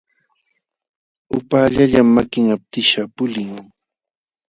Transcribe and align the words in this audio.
Upaallallam 1.37 2.07
makin 2.17 2.45
aptishqa 2.55 3.01
pulin. 3.15 3.51